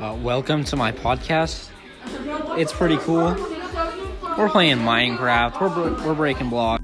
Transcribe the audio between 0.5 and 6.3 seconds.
to my podcast. It's pretty cool. We're playing Minecraft. We're we're